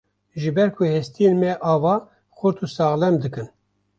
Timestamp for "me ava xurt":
1.41-2.57